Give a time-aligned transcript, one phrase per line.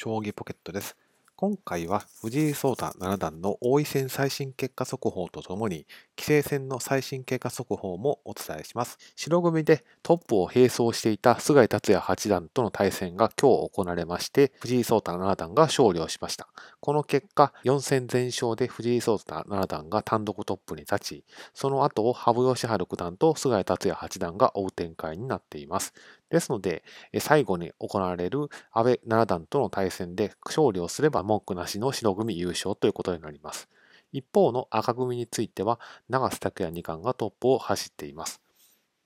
[0.00, 0.96] 将棋ポケットです。
[1.34, 5.86] 今回は藤井聡太七段の王位戦最新結果速報とともに、
[6.16, 8.96] 棋聖戦の最新結果速報もお伝えします。
[9.16, 16.46] 白組でトップを並走していた菅井達也八段との対戦が今日行われまして、藤井聡太七段が勝利をしました。
[16.78, 21.24] この結果、4戦全勝で藤井聡太七段が単独トップに立ち、
[21.54, 25.92] その後を羽生善治九段と菅井達也八段が追う展開になっています。
[26.30, 26.84] ですので、
[27.20, 33.68] 最後に行われる安倍七段との対戦で勝利をすれば文句なしの白組優勝ということになります。
[34.12, 38.40] 一方の赤組については、長瀬拓也二冠がトップを走っています。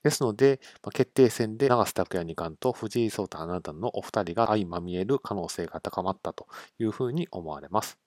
[0.02, 0.60] ですので、
[0.92, 7.98] 決定戦で長瀬拓也二冠と藤井聡太七段のお二人が相まみえる可能性が高まったというふうに思われます。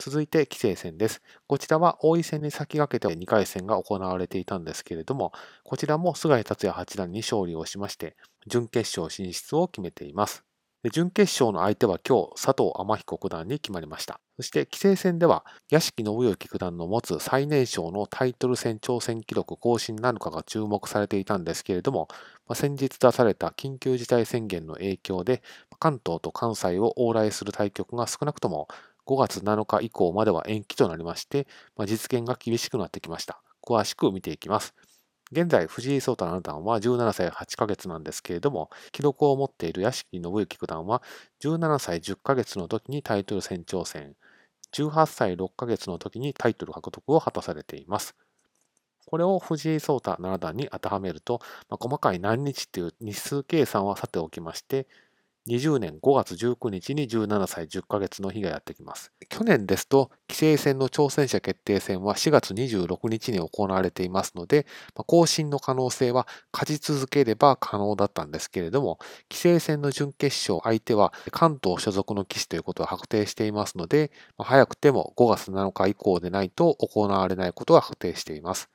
[0.00, 1.22] 続いて棋聖戦です。
[1.48, 5.32] こちらは王位戦に先駆けて2回戦が行われていたんですけれども、
[5.64, 8.16] こちらも菅井達也八段に勝利をしまして、
[8.46, 10.44] 準決勝進出を決めています。
[10.92, 14.20] 準決勝の相手は今日、佐藤天彦九段に決まりました。
[14.36, 22.06] そして棋聖戦では、屋敷信之九段の持つ最年少のタイトル戦挑戦記録更新なのかが注目されていたんですけれども、
[22.46, 25.42] まあ、先日出された緊急事態宣言の影響で、
[25.80, 28.68] 関東と関西を往来する対局が少なくとも
[29.08, 33.40] 5月7日以降までは延期となりまして、まあ、実現が厳しくなってきました。
[33.66, 34.74] 詳しく見ていきます。
[35.32, 41.02] 現在、藤井聡太七段は17歳8ヶ月なんですけれども、記録を持っている屋敷信之九段は
[41.40, 44.14] 17歳10ヶ月の時にタイトル戦挑戦、
[44.72, 48.14] 18歳6ヶ月の時にタイトル獲得を果たされています。
[49.06, 54.86] これを藤井聡太七段に当てはめると、まあ、細かい何日っていう日数計算はさておきまして、
[55.48, 59.12] 20年5月19日に17歳10ヶ月の日がやってきます。
[59.28, 68.98] 去年ですと、棋聖戦の挑戦者決定戦は4月26日に行われていますので、更新の可能性は勝ち続ければ可能だったんですけれども、
[69.30, 78.68] 棋聖戦の準決勝相手は関東所属の棋士ということは確定していますので、早くても5月7日以降でないと行われないことが確定しています。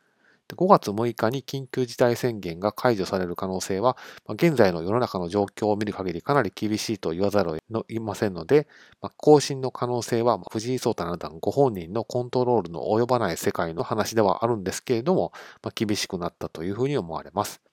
[0.56, 3.98] 5月6日に緊急事態宣言が解除される可能性は、
[4.30, 7.58] 現在の世の中の状況を見る限りかなり厳しいと言わざるを
[7.88, 8.68] 得ませんので、
[9.18, 15.32] 更新の可能性は藤井聡太七段ご本人のコントロールの及ばない世界の話ではあるんですけれども、
[15.76, 17.73] 厳しくなったというふうに思われます。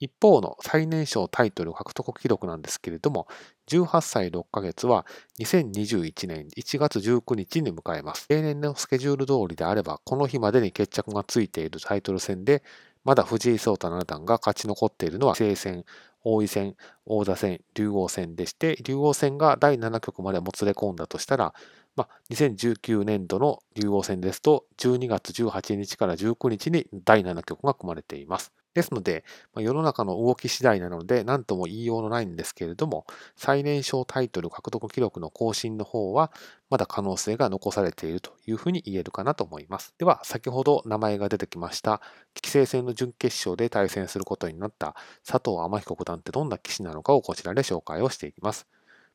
[0.00, 3.26] 一方の最年少タイトル獲得記録なんですけれども、
[3.68, 5.06] 18歳6ヶ月は
[5.40, 8.26] 2021年1月19日に迎えます。
[8.28, 12.62] 例年のスケジュール通りであれば、この日までに決着がついているタイトル戦で、
[13.04, 15.84] まだ藤井聡太七段が勝ち残っているのは、棋聖戦、
[16.24, 16.76] 王位戦、
[17.06, 21.54] 王座戦、竜王戦でして、竜王戦が第7局までもつれ込んだとしたら、
[21.96, 28.52] まあ、2019年度の竜王戦ですと、12月18日から19日に第7局が組まれています。
[28.78, 29.24] ですので、
[29.54, 36.30] ま、世の中の動き次第なので何とも言いようのないんですけれども、最年少タイトル獲得記録の更新の方は、
[36.70, 39.94] まだ可能性が残されているというふうに言えるかなと思います。
[39.98, 42.00] では、先ほど名前が出てきました、
[42.40, 44.94] 棋聖戦の準決勝で対戦することになった
[45.26, 48.68] 佐藤天彦九段ってどんな棋士なのかをこちらで紹介をしていきます。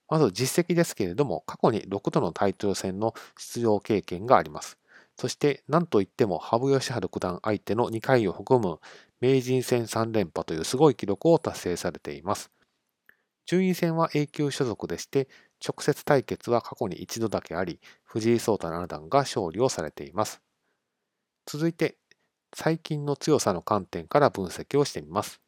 [0.10, 4.78] まず実績ですけれども、過去に6度のタイトル戦の出場経験があります。
[5.16, 8.80] そして、なんといっても羽生善治九段相手の2回を含む
[9.24, 12.52] 名人戦3連覇というすごい記録を達成されています。
[13.46, 15.30] 順位戦は A 級所属でして、
[15.66, 20.42] 直接対決は過去に一度だけあり、藤井聡太七段が勝利をされています。
[21.46, 21.96] 続いて、
[22.54, 25.40] 最近の強さの観点から分析をしてみます。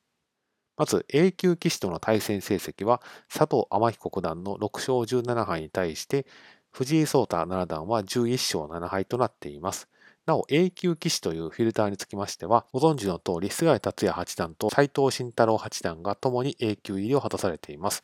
[0.77, 6.25] まず A 級棋士との対戦成績は佐藤天彦九段の6勝17敗に対して
[6.71, 9.89] 藤井聡太七段は11勝7敗となっています。
[10.25, 18.01] なお A 級棋士というフィルターにつきましては、ご存知の通り、菅井達也八段と斎藤慎太郎八段が共に A 級入りを果たされています。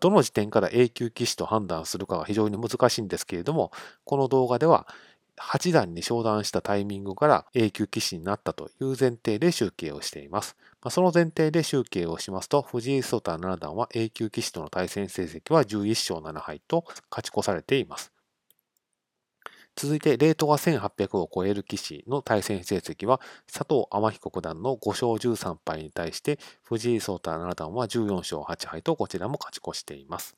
[0.00, 3.70] どの時点から A 級棋士と判断するかは非常に難しいんですけれども、
[4.04, 4.88] この動画では
[5.36, 10.56] 八段に昇段したタイミングから A 級棋士になったという前提で集計をしています。
[10.90, 18.12] その前提で集計をしますと、藤井聡太七段は A 級棋士との対戦成績は11勝7敗と勝ち越されています。
[19.82, 23.18] 続いて、レートが1800を超える棋士の対戦成績は、
[23.50, 30.36] 佐藤天彦九段の5勝13敗に対して、藤井聡太七段は14勝8敗とこちらも勝ち越しています。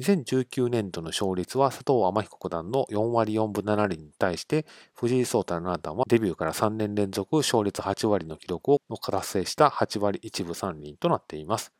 [0.00, 11.79] 2019年度の勝率は佐藤天彦九段の4割4分7厘に対して、藤井聡太七段はデビューから3年連続勝率8割の記録を達成した8割1分3厘となっています。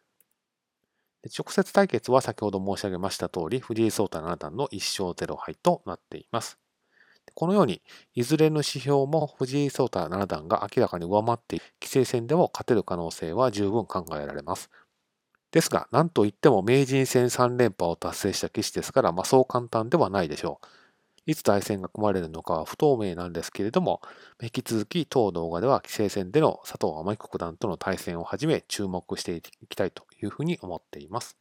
[1.27, 6.59] 直接対決は先ほど申し上げました通り、藤井聡太七段の1勝0敗となっています。
[7.35, 7.83] このように、
[8.15, 14.71] いずれの指標も藤井聡太七段が明らかに上回って、棋聖戦でも勝てる可能性は十分考えられます。
[15.53, 20.67] ですが、なんといっても名人戦3連覇を達成した棋士ですから、まあ、そう簡単ではないでしょう。
[21.31, 24.03] いつ対戦が組まれるのかは不透明なんですけれども、
[24.43, 31.40] 引き続き当動画では棋聖戦での佐藤天彦九段との対戦をはじめ注目していきたいというふうに思っています。